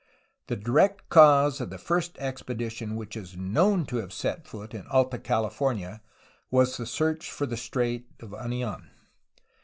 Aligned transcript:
The 0.47 0.55
direct 0.55 1.09
cause 1.09 1.61
of 1.61 1.69
the 1.69 1.77
first 1.77 2.17
expedition 2.17 2.95
which 2.95 3.15
is 3.15 3.37
known 3.37 3.85
to 3.85 3.97
have 3.97 4.11
sst 4.11 4.47
foot 4.47 4.73
in 4.73 4.87
Alta 4.87 5.19
Cahfornia 5.19 6.01
was 6.49 6.75
the 6.77 6.87
search 6.87 7.29
for 7.29 7.45
the 7.45 7.55
strait 7.55 8.07
of 8.19 8.31
Anidn. 8.33 8.89